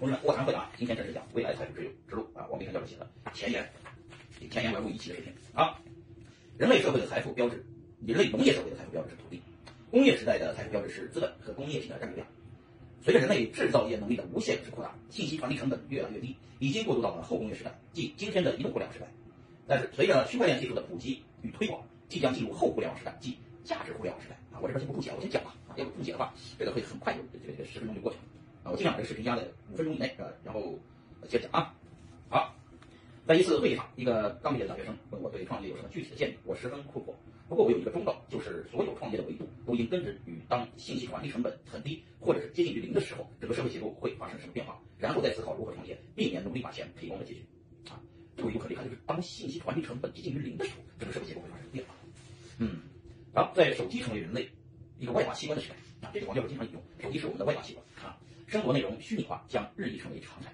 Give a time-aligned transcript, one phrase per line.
[0.00, 3.68] 同志们，卧谈会啊，今天正式讲未来财富之路之路啊，王明教授写的前言，
[4.50, 5.78] 前沿我要录一期的视频啊。
[6.56, 7.62] 人类社会的财富标志，
[8.06, 9.42] 人类农业社会的财富标志是土地，
[9.90, 12.26] 工业时代的财富标志是资本和工业性的占有量。
[13.02, 19.06] 随着人类制造业能力的无限制扩大，信息传递成本越来越低，已经过渡到了后工业时代，即今天的移动互联网时代。
[19.66, 24.56] 但是随着区块链技术的普及与推广，即将进入后互联网时代，即价值互联网时代啊。
[24.62, 28.24] 我这边先不注解，我先讲吧啊，要不注解的话，这个会很快就这个这个十分钟就过去了。
[28.70, 29.42] 我尽量把这个视频压在
[29.72, 30.78] 五分钟以内，呃，然后
[31.28, 31.74] 接着讲啊。
[32.28, 32.54] 好，
[33.26, 37.12] 在一次会议上，一个刚毕业的大学生问我对创业有什么具体的建议，我十分困惑。
[37.48, 47.44] 不过我有一个忠告，就是所有创业的维度都应根植于当信息传递成本很低，或者是接近于零的时候，整个社会结构会发生什么变化，然后再思考如何创业，避免努力把钱赔光的结局。
[47.90, 47.98] 啊，
[48.36, 51.94] 这个维度很厉害，就是当信息传递成本接近于零的时候，整个社会结构会发生变化。
[52.58, 52.82] 嗯，
[53.34, 54.48] 然后在手机成为人类
[55.00, 57.84] 一个外挂器官的时代，啊，这个王教授经常引用，手机是我们的外挂器官。
[58.50, 60.52] 生活内容虚拟化将日益成为常态。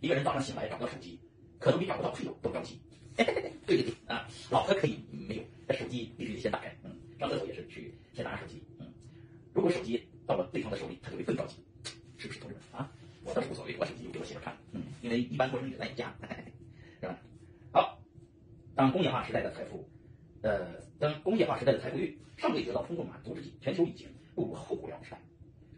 [0.00, 1.16] 一个人早上醒来找不到手机，
[1.60, 2.80] 可能比找不到配偶都着急。
[3.16, 3.24] 对
[3.64, 6.76] 对对啊，老婆可以没有，但手机必须得先打开。
[6.82, 6.90] 嗯，
[7.20, 8.60] 上厕所也是去先拿上手机。
[8.80, 8.92] 嗯，
[9.54, 11.58] 如果手机到了对方的手里，他就会更着急，
[12.16, 12.90] 是不是同志们啊？
[13.22, 14.56] 我倒是无所谓，我手机给我媳妇看。
[14.72, 16.12] 嗯，因为一般过生日在你家，
[17.00, 17.16] 是吧？
[17.70, 17.96] 好，
[18.74, 19.88] 当工业化时代的财富，
[20.42, 25.20] 呃，当工业化时代的财富欲尚未得到充分满足之际，全球已经步入后互联网时代。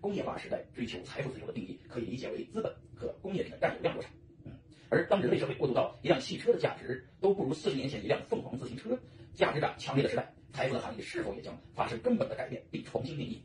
[0.01, 4.13] 工业化时代追求财富自由的定义，可以理解为资本和工业品的占有量过程。
[4.45, 4.53] 嗯，
[4.89, 8.99] 而当人类社会过渡到一辆汽车的价值都不如四十年前一辆凤凰自行车
[9.35, 13.43] 价值感强烈的时代，财富的含义是否也将发生根本的改变并重新定义？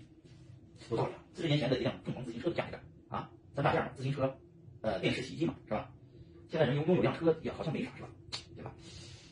[0.90, 1.24] 有道理啊！
[1.34, 4.36] 四十年前的一辆凤凰自行车的价值感啊，三大件自行车，
[4.82, 5.92] 呃，电视、洗衣机嘛，是吧？
[6.50, 8.10] 现在人拥拥有辆车也好像没啥，是吧？
[8.56, 8.74] 对吧？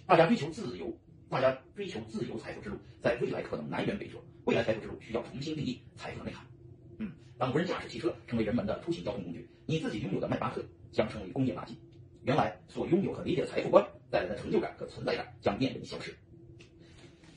[0.07, 0.91] 大家追求自由，
[1.29, 4.17] 大家追求自由财富之路，在未来可能南辕北辙。
[4.45, 6.45] 未来财富之路需要重新定义财富的内涵。
[7.01, 11.71] 嗯，当无人驾驶汽车成为人们的出行交通工具，你自己拥有的迈巴赫将成为工业垃圾。
[12.23, 16.15] 原来所拥有和理解的财富观带来的成就感和存在感将面临消失。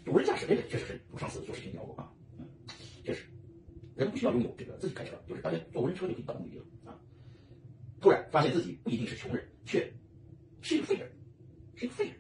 [0.07, 2.45] 无人驾驶这个确实是，我上次做视频聊过啊，嗯，
[3.02, 3.25] 确实，
[3.97, 7.01] 人不需要拥有这个自己开车，就是大家坐无人车就可以到目的地了啊。
[8.02, 9.91] 突然发现自己不一定是穷人，却
[10.61, 11.11] 是一个废人，
[11.75, 12.14] 是一个废人，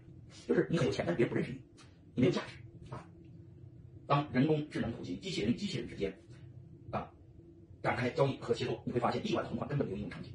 [0.48, 1.58] 就是你很有钱，但别人不认识你，
[2.14, 2.56] 你没有价值
[2.88, 3.06] 啊。
[4.06, 6.18] 当人工智能普及，机器人与机器人之间。
[7.84, 10.32] 展开交易和协作，你会发现亿万同款根本没有应用场景。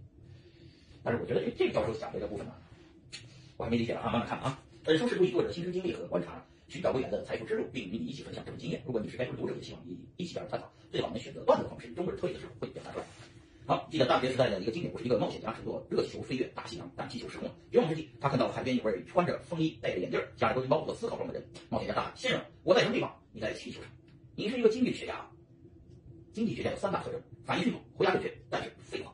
[1.01, 2.53] 但是我觉得这这个教授讲的这部分呢，
[3.57, 4.61] 我还没理解啊，慢慢看啊。
[4.83, 8.83] 本书是读作者亲身经历和观察，寻找未来的财富之路，并与你一起分享这份经验。
[8.85, 10.71] 如果你是该书的读者，也希望你一起加入探讨。
[10.91, 13.05] 最好能选择段子的方式，中本推理的时候会表达出来。
[13.65, 17.55] 好，记得大学时代的一个经典故事，一个冒险家乘坐热气球飞越大西洋，但气球失控了。
[17.71, 21.43] 绝望之际，他看到海边有位穿着风衣、戴着眼镜、夹着周金包和思考装的人。
[21.69, 23.11] 冒险家大喊先生，我在什么地方？
[23.31, 23.89] 你在气球上。
[24.35, 25.25] 你是一个经济学家。
[26.31, 29.11] 经济学家有三大特征：反应迅速、回答准确，但是废话。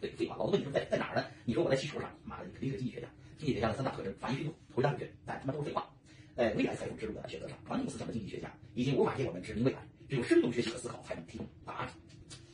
[0.00, 0.34] 对，废话。
[0.36, 1.24] 老子问你说在在哪儿呢？
[1.44, 2.10] 你说我在气球上。
[2.24, 3.06] 妈的，你肯定是经济学家。
[3.38, 5.88] 经济学家的三大特征：反应迅速、回答准确，但他妈都是废话。
[6.34, 9.78] 在未来财富之路的选择上，传统思想的经济学家已经无法给我们指明未来，
[10.08, 11.88] 只有深度学习和思考才能提供答案。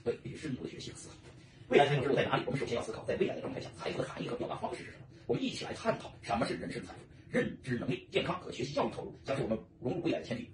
[0.05, 1.15] 对，必须深度的学习和思考。
[1.69, 2.43] 未来财富之路在哪里？
[2.45, 5.07] 我们首先要思考，在未来的状态下，财富的含义和表达方式是什么？
[5.25, 6.99] 我们一起来探讨什么是人生财富。
[7.31, 10.50] 认知能力、健康和学习教育投入将是我们融入未来的前提。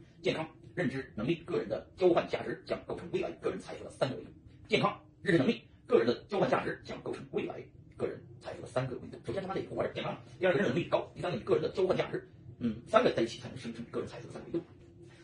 [0.87, 4.31] 认知能力、个人的交换价值将构成未来个人财富的三个维度。
[4.69, 7.57] 健康、认知能力、个人的交换价值将构成未来
[7.97, 9.19] 个人财富的三个维度。
[9.27, 12.29] 首先他妈得活着健康，第二个认知能力高，第三个你个人的交换价值，
[12.61, 14.65] 嗯，三个在一起才能生成个人财富的三个维度。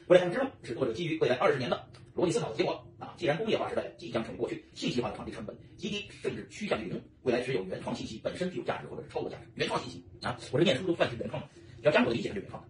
[0.09, 1.87] 未来财富之路是作者基于未来二十年的
[2.17, 3.15] 逻辑思考的结果啊！
[3.17, 9.45] 既然工业化时代即将成为过去，信息化的传递成本极低，甚至趋向于零，未来只有原创信息本身具有价值或者是超额价值。
[9.55, 11.49] 原创信息啊，我这念书都算是原创的，
[11.83, 12.63] 要加入我的理解是原创。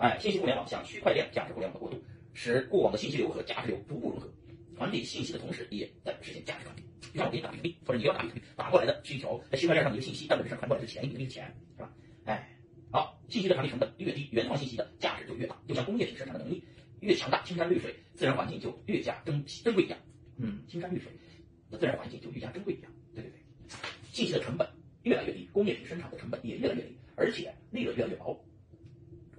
[0.00, 2.02] 哎，信息互联网向区块链价值互联网的过渡，
[2.32, 4.32] 使过往的信息流和价值流逐步融合，
[4.74, 6.82] 传递信息的同时，也在实现价值传递。
[7.12, 11.92] 让我给你打比特币，或者你要打比特币，打过来的是一条在区块链上的一个信息，但本质上传过来是钱，一个是钱，是吧？
[12.24, 12.48] 哎，
[12.90, 16.64] 好，信息的传递成本越低，原创信息的价值就越大，就像工业品生产的能力
[17.00, 19.98] 越强大，青山绿水，自然环境就越加珍珍贵一样。
[20.38, 21.12] 嗯，青山绿水
[21.70, 22.90] 的自然环境就越加珍贵一样。
[23.14, 23.78] 对对对，
[24.12, 24.66] 信息的成本
[25.02, 28.40] 越来越低，工业品生产的成本也越来越低，而且利润越来越薄。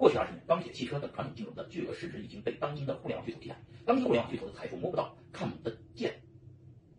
[0.01, 3.55] 过去二十年，钢铁、汽车等传统金融的巨额市值已经被当今的互联网巨头替代。
[3.85, 6.19] 当今互联网巨头的财富摸不到、看得见，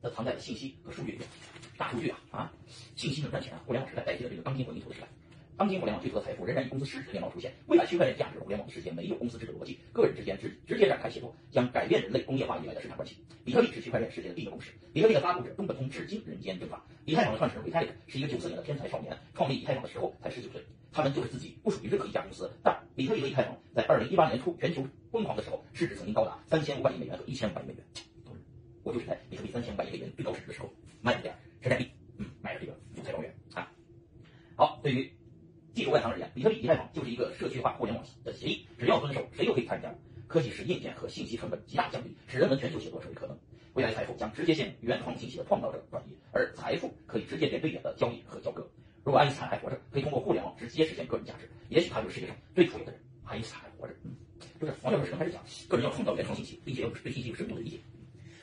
[0.00, 1.26] 它藏在了信息和数据里面。
[1.76, 2.52] 大数据啊啊，
[2.94, 3.60] 信息能赚钱啊！
[3.66, 5.08] 互联网时代代替了这个钢筋混凝土的时代。
[5.62, 7.52] 当今互联网巨头的财富仍然以公司市值面貌出现。
[7.68, 13.18] 未来区块链价值互联网的世界没有公司制的逻辑，个人之间直直接展开协作，将改变人类工业化以来的市场关系。
[13.44, 14.72] 比特币是区块链世界的第一个公式。
[14.92, 16.84] 比特币的发布者中本聪至今人间蒸发。
[17.04, 20.60] 以太坊的创始人维泰利是一个九四年的天才少年，创立以太坊的时候才十九岁。
[20.90, 27.84] 他们就是自己不属于任何一家公司，但比特币和以太坊在二零一八年初全球疯狂的时候，市值曾经高达三千五百亿美元和一千五百亿美元。
[28.82, 30.68] 我就是在比特币三千五百亿美元最高市值的时候
[31.00, 31.88] 卖了点山寨币。
[32.18, 33.70] 嗯，买了这个韭菜庄园啊。
[34.54, 35.11] 好，对于
[35.82, 39.92] 技术外行而言，比特币以太坊就是一个社区化互联网的协议，只要遵守，谁都可以参加。
[40.28, 43.36] 科技使硬件和信息成本极大降低，使人们全球协作成为可能。
[43.74, 48.64] 未来财富将直接向原创信息的创造者转移，而财富可以直接面对面的交易和交割。
[49.02, 51.50] 如果爱因斯坦还活着，可以通过互联网直接实现个人价值。
[51.68, 53.00] 也许他就是世界上最富有的人。
[53.24, 53.94] 爱因斯坦还活着，
[54.60, 57.80] 就是黄教授刚开始讲，个人要创造原创信息，并且要对信息有深度的理解。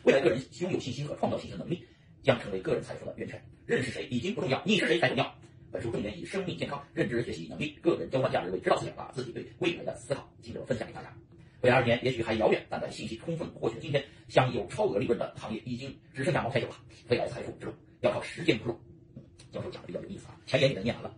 [0.03, 1.85] 未来个人拥有信息和创造信息的能力，
[2.21, 3.41] 将成为个人财富的源泉。
[3.65, 5.33] 认识谁已经不重要，你是谁才重要。
[5.71, 11.15] 本书重点以生命健康、认知学习能力、个人交换价值为指导思想，把自己对未来的思考心得分享给大家。
[11.61, 16.75] 未来二十年也许还遥远，但在信息充分获取的今天，像有超额利润的行业已经只剩下茅台酒了。
[17.09, 18.79] 未来财富之路要靠实践铺路。
[19.51, 21.13] 教授讲的比较有意思啊，前言已经念完了。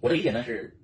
[0.00, 0.76] 我的理解呢是，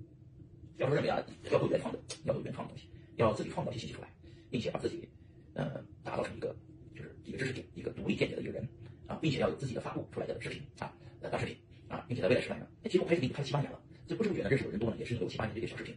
[0.78, 4.08] 教授认为啊，要做原创的，要做原创的东西，要自己创造一些信息出来，
[4.50, 5.08] 并且把自己
[5.54, 6.56] 呃打造成一个
[6.96, 8.66] 就是一个知识点、一个独立见解的一个人
[9.06, 11.56] 啊，并且要有自己的发布出来的视频啊、短视频。
[11.88, 15.94] 啊，并且在未来时代呢，其实我拍视频已经拍了七八年了，这不知不觉呢认识的人多呢，也是有七八年这个小视频。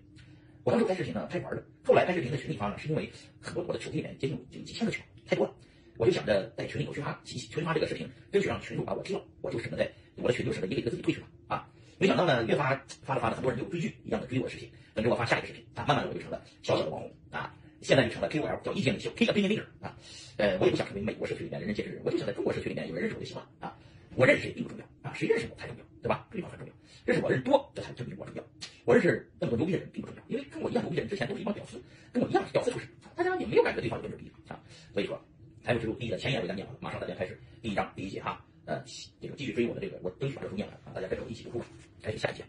[0.63, 3.09] 我当时拍视频呢拍玩的，后来拍视频在群里发呢，是因为
[3.39, 5.53] 很多我的群里面接近就几千个群，太多了，
[5.97, 11.67] 我就想着在群里我群发，群发这个视频，争取让群主把我知道，我就省得在我的群就省得一个一个自己退去了啊。
[11.97, 19.97] 没想到呢，越发发着发着，很多人就追剧一样的追我的视频，等着我发下一个视频啊，慢慢的我就成了小小的网红啊，现在就成了 KOL，叫意见领袖，Key Opinion Leader 啊。
[20.37, 23.77] 呃，我也不想成为美国社区里面人人皆知，我就想在中国社区里面有人认识我就行了啊。
[24.15, 26.27] 我认识谁并不重要啊，谁认识我才重要，对吧？
[26.31, 26.73] 这地方很重要。
[27.05, 28.43] 认识我的人多，这才证明我重要。
[28.85, 31.81] 我认识那么多牛逼的人并不重要，因为跟我一样牛逼的人之前都是一帮屌丝，
[32.11, 34.59] 跟我一样是屌丝出身，大家也没有感觉对方有多牛逼啊。
[34.93, 35.19] 所以说，
[35.63, 38.83] 财富之路第一的前言为大家念完了，马上大家开始第一章第一节哈，呃，
[39.19, 41.65] 这个继续追我的这个，我争取把这书念完啊，大家跟着我一起读书，
[42.01, 42.43] 开始下一节。